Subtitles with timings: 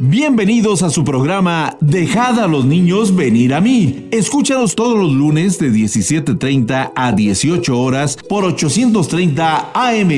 [0.00, 4.06] Bienvenidos a su programa Dejad a los niños venir a mí.
[4.12, 10.08] Escúchanos todos los lunes de 17.30 a 18 horas por 830 AM.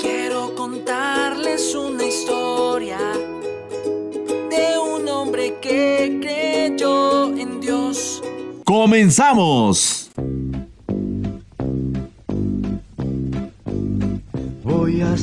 [0.00, 2.98] Quiero contarles una historia
[4.48, 8.22] de un hombre que creyó en Dios.
[8.64, 9.97] ¡Comenzamos!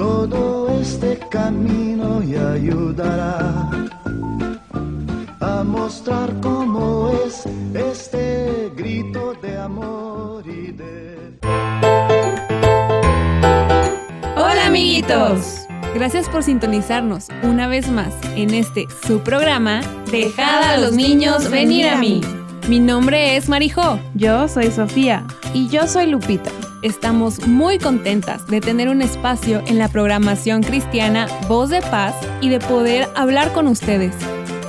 [0.00, 3.70] todo este camino y ayudará
[5.40, 11.38] a mostrar cómo es este grito de amor y de...
[14.38, 15.66] Hola amiguitos.
[15.94, 21.90] Gracias por sintonizarnos una vez más en este su programa Dejad a los niños venir
[21.90, 22.22] a mí.
[22.70, 24.00] Mi nombre es Marijo.
[24.14, 25.26] Yo soy Sofía.
[25.52, 26.50] Y yo soy Lupita.
[26.82, 32.48] Estamos muy contentas de tener un espacio en la programación cristiana Voz de Paz y
[32.48, 34.14] de poder hablar con ustedes.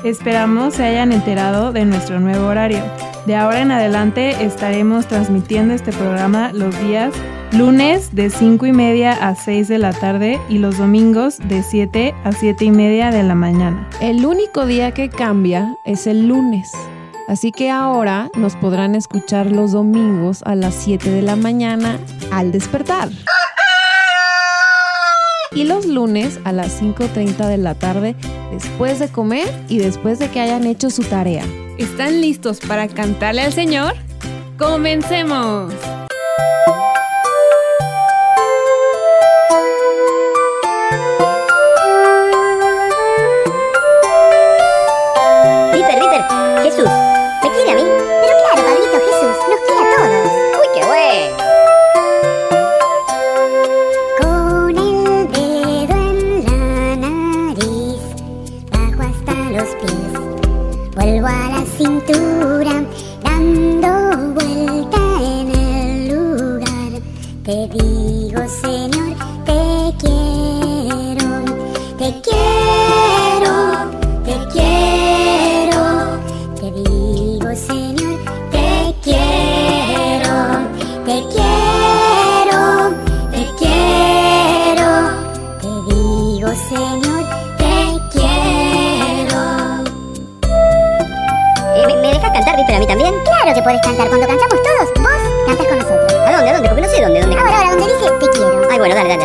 [0.03, 2.83] Esperamos se hayan enterado de nuestro nuevo horario.
[3.25, 7.13] De ahora en adelante estaremos transmitiendo este programa los días
[7.53, 12.13] lunes de 5 y media a 6 de la tarde y los domingos de 7
[12.25, 13.87] a 7 y media de la mañana.
[14.01, 16.71] El único día que cambia es el lunes.
[17.31, 21.97] Así que ahora nos podrán escuchar los domingos a las 7 de la mañana
[22.29, 23.07] al despertar.
[25.53, 28.17] Y los lunes a las 5.30 de la tarde
[28.51, 31.45] después de comer y después de que hayan hecho su tarea.
[31.77, 33.93] ¿Están listos para cantarle al Señor?
[34.57, 35.73] ¡Comencemos!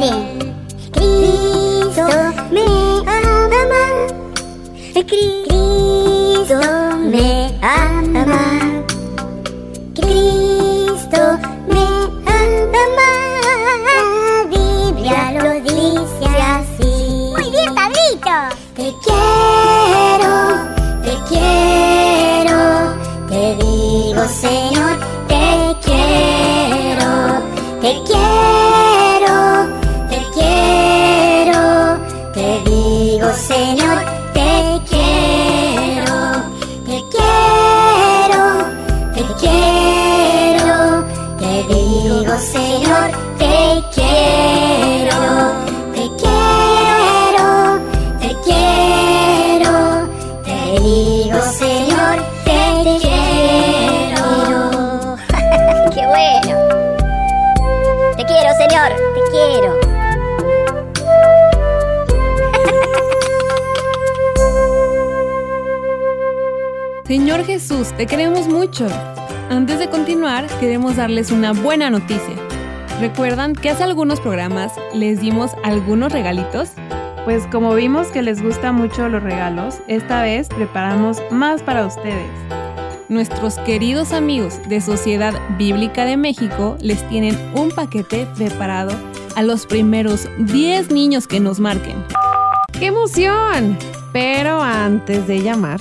[0.00, 0.06] で
[0.94, 1.06] 「キリ
[1.92, 2.02] スト
[2.54, 3.12] めあ
[3.48, 3.74] ばま」
[4.94, 5.47] 「キリスト
[67.28, 68.86] Señor Jesús, te queremos mucho.
[69.50, 72.34] Antes de continuar, queremos darles una buena noticia.
[73.00, 76.70] ¿Recuerdan que hace algunos programas les dimos algunos regalitos?
[77.26, 82.30] Pues como vimos que les gustan mucho los regalos, esta vez preparamos más para ustedes.
[83.10, 88.92] Nuestros queridos amigos de Sociedad Bíblica de México les tienen un paquete preparado
[89.36, 92.02] a los primeros 10 niños que nos marquen.
[92.72, 93.76] ¡Qué emoción!
[94.14, 95.78] Pero antes de llamar,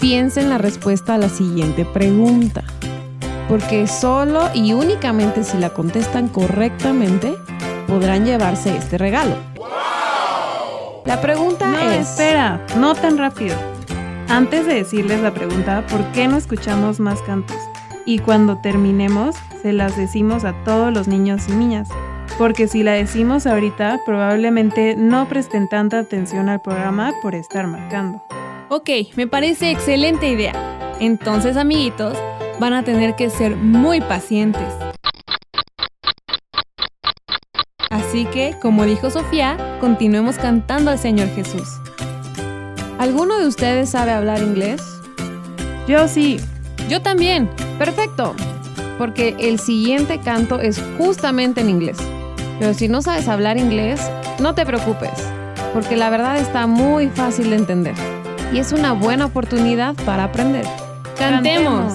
[0.00, 2.64] piensen la respuesta a la siguiente pregunta.
[3.48, 7.34] Porque solo y únicamente si la contestan correctamente,
[7.86, 9.36] podrán llevarse este regalo.
[11.04, 12.10] La pregunta No, es...
[12.10, 13.56] espera, no tan rápido.
[14.28, 17.56] Antes de decirles la pregunta, ¿por qué no escuchamos más cantos?
[18.04, 21.88] Y cuando terminemos, se las decimos a todos los niños y niñas.
[22.38, 28.22] Porque si la decimos ahorita, probablemente no presten tanta atención al programa por estar marcando.
[28.68, 30.52] Ok, me parece excelente idea.
[30.98, 32.18] Entonces, amiguitos,
[32.58, 34.66] van a tener que ser muy pacientes.
[37.90, 41.68] Así que, como dijo Sofía, continuemos cantando al Señor Jesús.
[42.98, 44.82] ¿Alguno de ustedes sabe hablar inglés?
[45.86, 46.40] Yo sí,
[46.88, 47.48] Yo también.
[47.78, 48.34] Perfecto,
[48.98, 51.98] porque el siguiente canto es justamente en inglés.
[52.58, 54.00] Pero si no sabes hablar inglés,
[54.40, 55.12] no te preocupes,
[55.72, 57.94] porque la verdad está muy fácil de entender
[58.52, 60.66] y es una buena oportunidad para aprender.
[61.18, 61.94] Cantemos.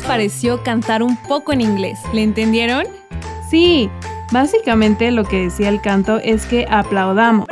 [0.00, 1.98] Les pareció cantar un poco en inglés?
[2.12, 2.84] ¿Le entendieron?
[3.50, 3.90] sí.
[4.32, 7.48] Básicamente lo que decía el canto es que aplaudamos.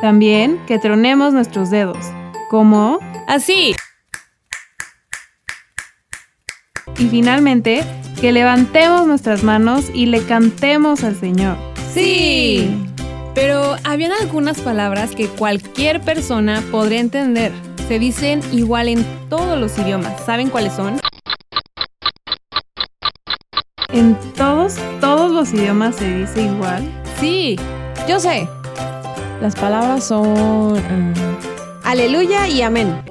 [0.00, 1.98] También que tronemos nuestros dedos.
[2.50, 3.74] como Así.
[6.98, 7.82] Y finalmente,
[8.20, 11.56] que levantemos nuestras manos y le cantemos al Señor.
[11.92, 12.72] Sí.
[13.34, 17.52] Pero habían algunas palabras que cualquier persona podría entender.
[17.90, 20.24] Se dicen igual en todos los idiomas.
[20.24, 21.00] ¿Saben cuáles son?
[23.88, 26.88] En todos, todos los idiomas se dice igual.
[27.18, 27.58] Sí.
[28.08, 28.46] Yo sé.
[29.40, 33.02] Las palabras son ah, aleluya y amén.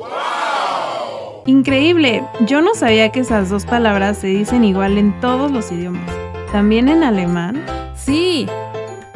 [1.46, 6.10] Increíble, yo no sabía que esas dos palabras se dicen igual en todos los idiomas.
[6.54, 7.66] También en alemán.
[7.96, 8.48] Sí.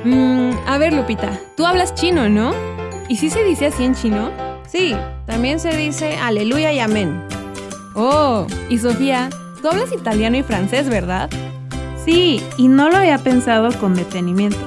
[0.03, 2.53] Mm, a ver, Lupita, tú hablas chino, ¿no?
[3.08, 4.52] ¿Y si se dice así en chino?
[4.74, 4.96] Sí,
[5.27, 7.22] también se dice aleluya y amén.
[7.94, 9.30] Oh, y Sofía,
[9.62, 11.30] tú hablas italiano y francés, ¿verdad?
[12.03, 14.58] Sí, y no lo había pensado con detenimiento.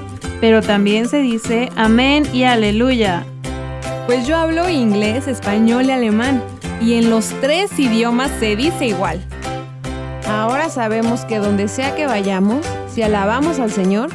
[0.41, 3.27] Pero también se dice amén y aleluya.
[4.07, 6.41] Pues yo hablo inglés, español y alemán.
[6.81, 9.21] Y en los tres idiomas se dice igual.
[10.29, 14.11] Ahora sabemos que donde sea que vayamos, si alabamos al Señor,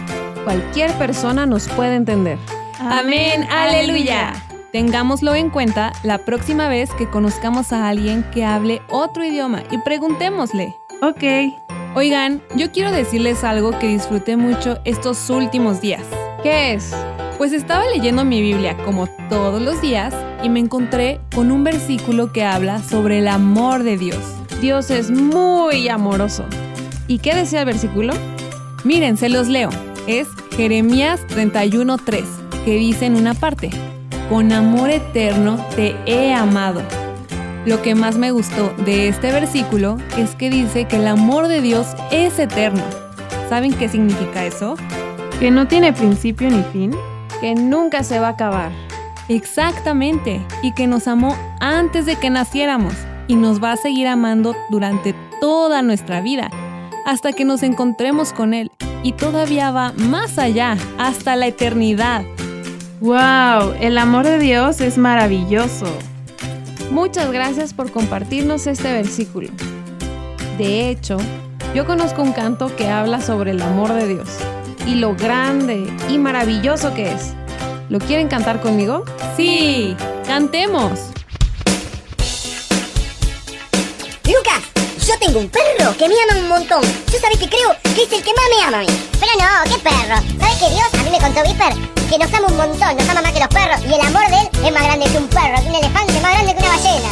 [0.45, 2.37] cualquier persona nos puede entender.
[2.79, 4.41] Amén, aleluya.
[4.71, 9.77] Tengámoslo en cuenta la próxima vez que conozcamos a alguien que hable otro idioma y
[9.79, 10.75] preguntémosle.
[11.01, 11.23] Ok,
[11.93, 16.03] Oigan, yo quiero decirles algo que disfruté mucho estos últimos días.
[16.41, 16.95] ¿Qué es?
[17.37, 22.31] Pues estaba leyendo mi Biblia como todos los días y me encontré con un versículo
[22.31, 24.23] que habla sobre el amor de Dios.
[24.61, 26.45] Dios es muy amoroso.
[27.07, 28.13] ¿Y qué decía el versículo?
[28.85, 29.69] Miren, se los leo.
[30.07, 32.23] Es Jeremías 31:3,
[32.63, 33.69] que dice en una parte,
[34.31, 36.81] con amor eterno te he amado.
[37.65, 41.59] Lo que más me gustó de este versículo es que dice que el amor de
[41.59, 42.81] Dios es eterno.
[43.49, 44.77] ¿Saben qué significa eso?
[45.41, 46.95] Que no tiene principio ni fin.
[47.41, 48.71] Que nunca se va a acabar.
[49.27, 52.93] Exactamente, y que nos amó antes de que naciéramos
[53.27, 56.49] y nos va a seguir amando durante toda nuestra vida,
[57.05, 58.71] hasta que nos encontremos con Él.
[59.03, 62.23] Y todavía va más allá, hasta la eternidad.
[63.01, 63.73] ¡Wow!
[63.79, 65.87] El amor de Dios es maravilloso.
[66.91, 69.49] Muchas gracias por compartirnos este versículo.
[70.59, 71.17] De hecho,
[71.73, 74.29] yo conozco un canto que habla sobre el amor de Dios
[74.85, 77.33] y lo grande y maravilloso que es.
[77.89, 79.03] ¿Lo quieren cantar conmigo?
[79.35, 79.95] Sí,
[80.27, 81.11] cantemos.
[85.37, 86.81] Un perro que me ama un montón.
[86.81, 88.87] Yo sabes que creo que es el que más me ama a mí.
[89.19, 90.21] Pero no, ¿qué perro?
[90.39, 91.73] ¿Sabes que Dios a mí me contó Viper?
[92.09, 93.79] Que nos ama un montón, nos ama más que los perros.
[93.87, 96.33] Y el amor de él es más grande que un perro, que un elefante, más
[96.33, 97.11] grande que una ballena.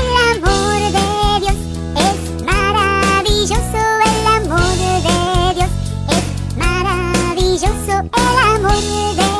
[0.00, 1.56] El amor de Dios
[1.96, 3.80] es maravilloso.
[4.06, 5.70] El amor de Dios
[6.08, 6.24] es
[6.56, 7.94] maravilloso.
[8.16, 8.80] El amor
[9.16, 9.31] de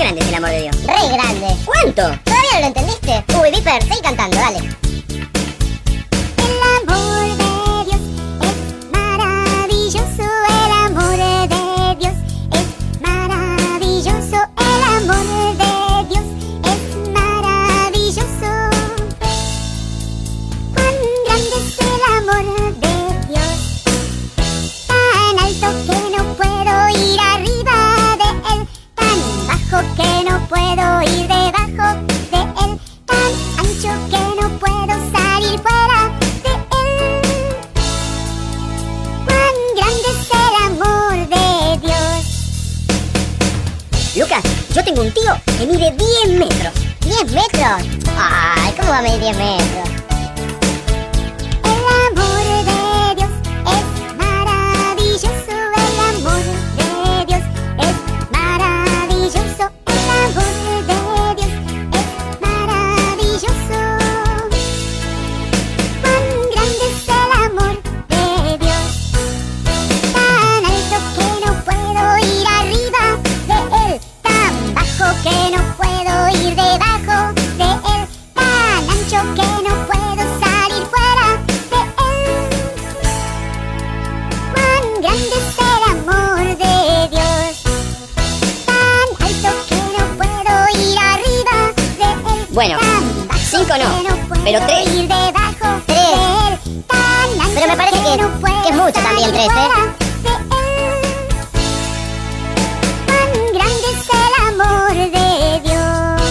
[0.00, 0.76] grande es el amor de Dios?
[0.86, 1.46] Re grande.
[1.64, 2.02] ¿Cuánto?
[2.24, 3.24] ¿Todavía no lo entendiste?
[3.38, 4.89] Uy, Viper, seguí cantando, dale.
[44.74, 45.92] Yo tengo un tío que mide
[46.26, 46.72] 10 metros.
[47.00, 48.00] ¿10 metros?
[48.16, 49.99] Ay, ¿cómo va a medir 10 metros?
[94.44, 94.86] Pero tres.
[94.94, 95.98] ir debajo Tres.
[95.98, 96.04] de
[96.48, 96.84] él.
[96.86, 99.50] Tan Pero me parece que- no puedo que es mucho también, tres, ¿eh?
[99.50, 99.90] fuera de él.
[103.06, 106.22] Cuán grande es el amor de Dios.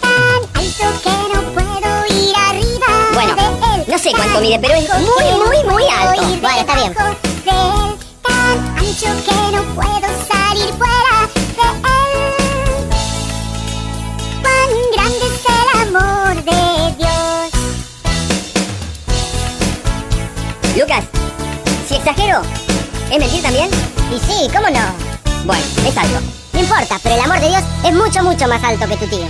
[0.00, 3.84] Tan alto que no puedo ir arriba Bueno, de él.
[3.88, 6.22] no sé cuánto mide, pero es muy, que no muy, muy alto.
[6.40, 6.94] Bueno, está bien.
[22.04, 22.42] Exagero,
[23.10, 23.70] ¿es mentir también?
[24.14, 25.46] Y sí, ¿cómo no?
[25.46, 26.18] Bueno, es algo.
[26.52, 29.26] No importa, pero el amor de Dios es mucho, mucho más alto que tu tío.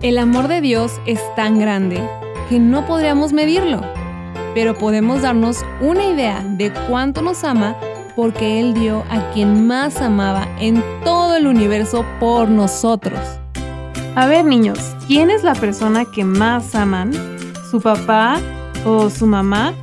[0.00, 2.08] El amor de Dios es tan grande
[2.48, 3.80] que no podríamos medirlo,
[4.54, 7.76] pero podemos darnos una idea de cuánto nos ama
[8.14, 13.18] porque Él dio a quien más amaba en todo el universo por nosotros.
[14.14, 14.78] A ver, niños,
[15.08, 17.12] ¿quién es la persona que más aman?
[17.68, 18.38] ¿Su papá
[18.86, 19.74] o su mamá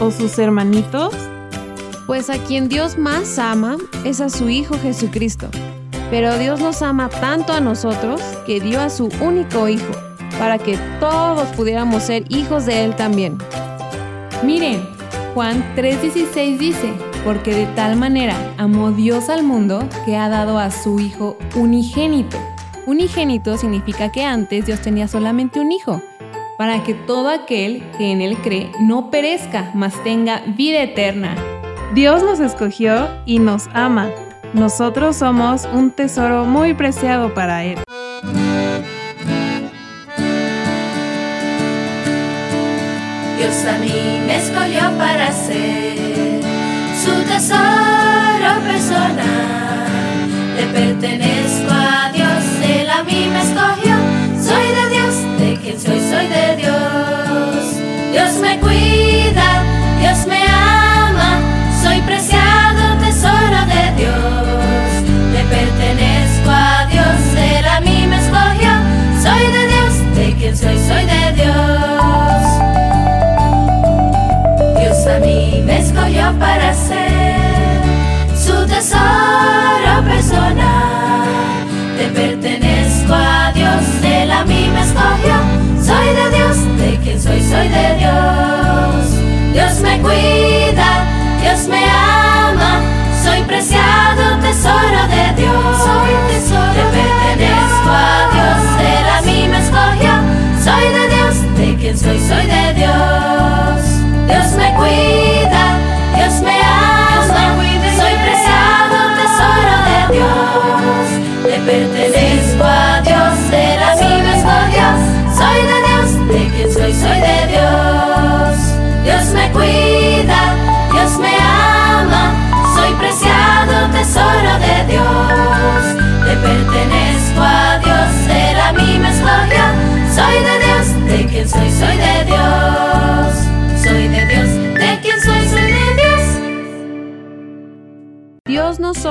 [0.00, 1.14] o sus hermanitos?
[2.06, 5.48] Pues a quien Dios más ama es a su Hijo Jesucristo.
[6.10, 9.92] Pero Dios nos ama tanto a nosotros que dio a su único Hijo,
[10.38, 13.38] para que todos pudiéramos ser hijos de Él también.
[14.44, 14.82] Miren,
[15.34, 16.92] Juan 3:16 dice,
[17.24, 22.36] porque de tal manera amó Dios al mundo que ha dado a su Hijo unigénito.
[22.84, 26.02] Unigénito significa que antes Dios tenía solamente un hijo,
[26.62, 31.34] para que todo aquel que en Él cree no perezca, mas tenga vida eterna.
[31.92, 34.08] Dios nos escogió y nos ama.
[34.54, 37.80] Nosotros somos un tesoro muy preciado para Él.
[43.38, 46.40] Dios a mí me escogió para ser
[47.04, 49.88] su tesoro personal.
[50.54, 51.31] Le pertenezco
[83.02, 85.34] pertenezco a Dios, Él a mí me escogió.
[85.82, 88.41] Soy de Dios, de quien soy, soy de Dios.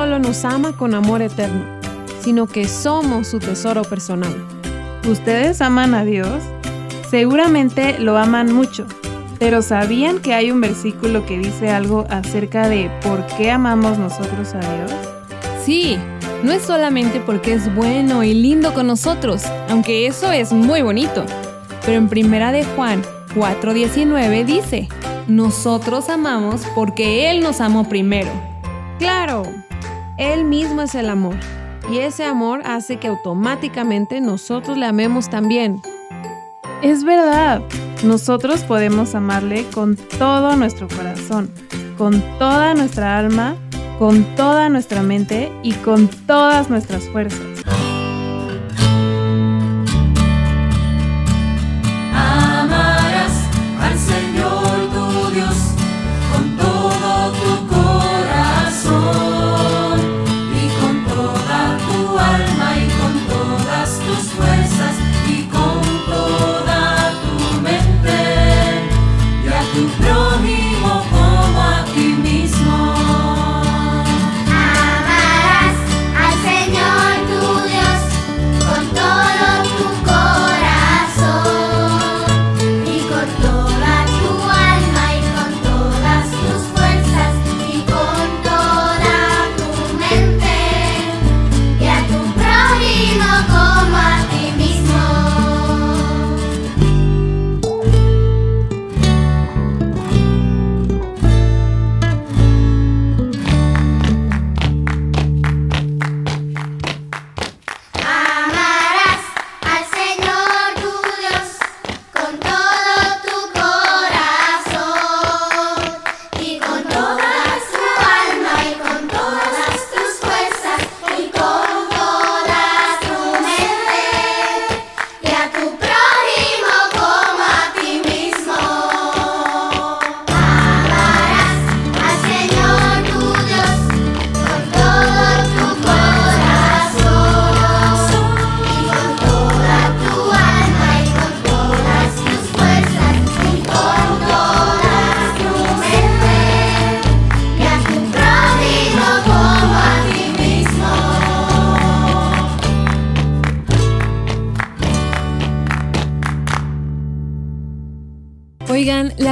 [0.01, 1.63] Solo nos ama con amor eterno,
[2.21, 4.33] sino que somos su tesoro personal.
[5.07, 6.41] ¿Ustedes aman a Dios?
[7.11, 8.87] Seguramente lo aman mucho,
[9.37, 14.55] pero ¿sabían que hay un versículo que dice algo acerca de por qué amamos nosotros
[14.55, 14.91] a Dios?
[15.63, 15.99] Sí,
[16.41, 21.23] no es solamente porque es bueno y lindo con nosotros, aunque eso es muy bonito.
[21.85, 23.03] Pero en Primera de Juan
[23.35, 24.89] 4:19 dice,
[25.27, 28.31] nosotros amamos porque Él nos amó primero.
[28.97, 29.43] Claro,
[30.21, 31.35] Él mismo es el amor.
[31.91, 35.81] Y ese amor hace que automáticamente nosotros le amemos también.
[36.83, 37.63] Es verdad,
[38.03, 41.51] nosotros podemos amarle con todo nuestro corazón,
[41.97, 43.55] con toda nuestra alma,
[43.97, 47.50] con toda nuestra mente y con todas nuestras fuerzas.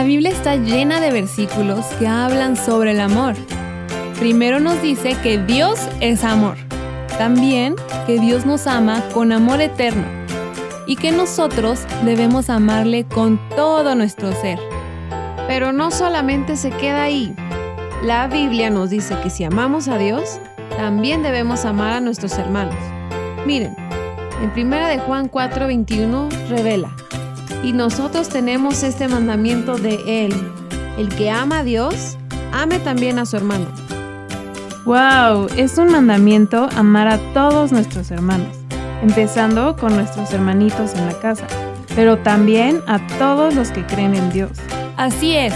[0.09, 3.35] Biblia está llena de versículos que hablan sobre el amor.
[4.17, 6.55] Primero nos dice que Dios es amor.
[7.19, 7.75] También
[8.07, 10.07] que Dios nos ama con amor eterno.
[10.87, 14.57] Y que nosotros debemos amarle con todo nuestro ser.
[15.47, 17.35] Pero no solamente se queda ahí.
[18.03, 20.39] La Biblia nos dice que si amamos a Dios,
[20.75, 22.73] también debemos amar a nuestros hermanos.
[23.45, 23.75] Miren,
[24.41, 26.95] en 1 de Juan 4:21 revela,
[27.63, 30.33] y nosotros tenemos este mandamiento de Él,
[30.97, 32.17] el que ama a Dios,
[32.51, 33.67] ame también a su hermano.
[34.85, 35.47] ¡Wow!
[35.55, 38.55] Es un mandamiento amar a todos nuestros hermanos,
[39.01, 41.45] empezando con nuestros hermanitos en la casa,
[41.95, 44.51] pero también a todos los que creen en Dios.
[44.97, 45.53] Así es.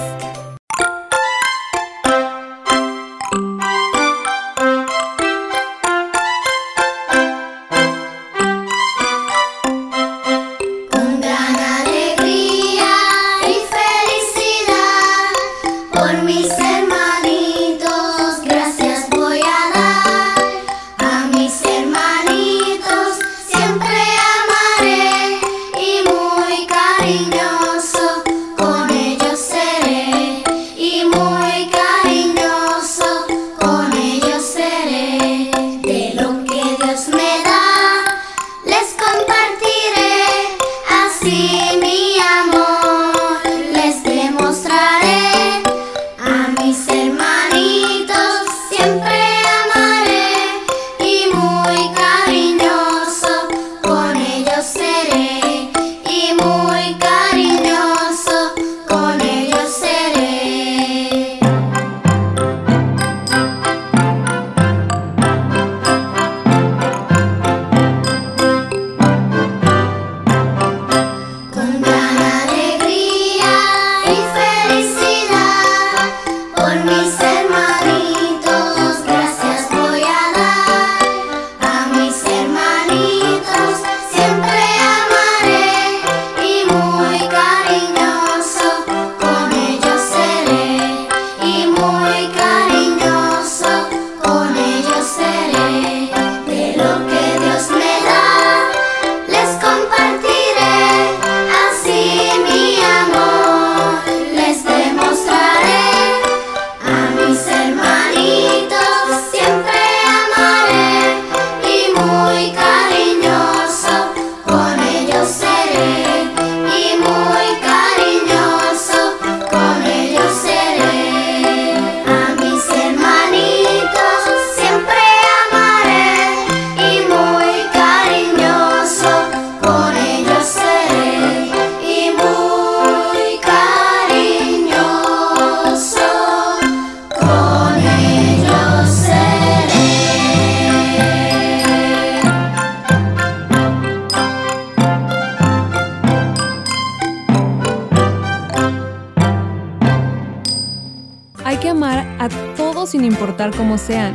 [153.23, 154.13] Importar sean,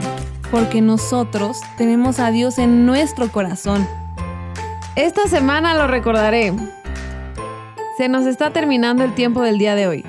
[0.50, 3.88] porque nosotros tenemos a Dios en nuestro corazón.
[4.96, 6.52] Esta semana lo recordaré.
[7.96, 10.04] Se nos está terminando el tiempo del día de hoy,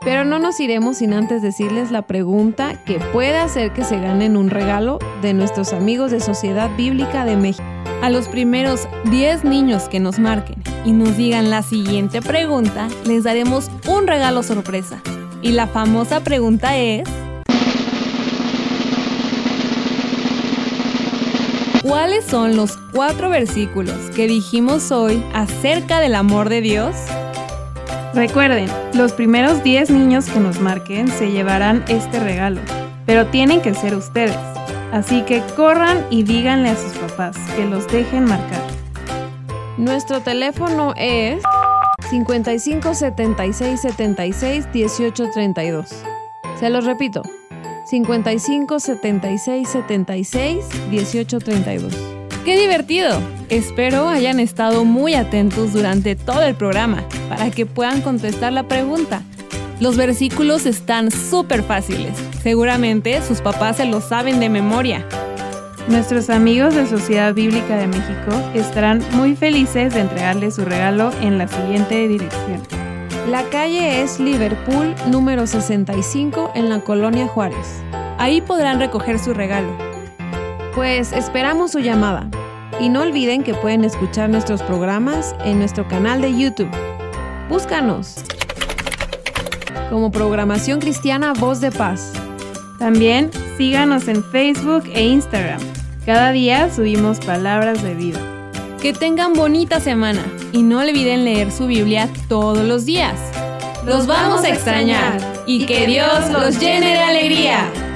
[0.00, 4.36] pero no nos iremos sin antes decirles la pregunta que puede hacer que se ganen
[4.36, 7.64] un regalo de nuestros amigos de Sociedad Bíblica de México.
[8.02, 13.24] A los primeros 10 niños que nos marquen y nos digan la siguiente pregunta, les
[13.24, 15.00] daremos un regalo sorpresa.
[15.40, 17.08] Y la famosa pregunta es...
[21.82, 26.94] ¿Cuáles son los cuatro versículos que dijimos hoy acerca del amor de Dios?
[28.14, 32.60] Recuerden, los primeros 10 niños que nos marquen se llevarán este regalo,
[33.04, 34.36] pero tienen que ser ustedes.
[34.92, 38.62] Así que corran y díganle a sus papás que los dejen marcar.
[39.76, 41.42] Nuestro teléfono es
[42.10, 45.88] 55 76 76 18 32.
[46.60, 47.22] Se los repito.
[47.92, 51.92] 55 76 76 18 32.
[52.42, 53.20] ¡Qué divertido!
[53.50, 59.20] Espero hayan estado muy atentos durante todo el programa para que puedan contestar la pregunta.
[59.78, 62.14] Los versículos están súper fáciles.
[62.42, 65.06] Seguramente sus papás se los saben de memoria.
[65.86, 71.36] Nuestros amigos de Sociedad Bíblica de México estarán muy felices de entregarles su regalo en
[71.36, 72.81] la siguiente dirección.
[73.28, 77.82] La calle es Liverpool número 65 en la colonia Juárez.
[78.18, 79.72] Ahí podrán recoger su regalo.
[80.74, 82.28] Pues esperamos su llamada.
[82.80, 86.70] Y no olviden que pueden escuchar nuestros programas en nuestro canal de YouTube.
[87.48, 88.16] Búscanos
[89.88, 92.12] como Programación Cristiana Voz de Paz.
[92.78, 95.60] También síganos en Facebook e Instagram.
[96.04, 98.31] Cada día subimos palabras de vida.
[98.82, 103.16] Que tengan bonita semana y no olviden leer su Biblia todos los días.
[103.86, 107.91] Los vamos a extrañar y que Dios los llene de alegría.